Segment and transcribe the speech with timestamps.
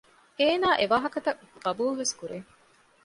[0.39, 2.37] އޭނާ އެވާހަކަތައް ޤަބޫލުވެސް ކުރޭ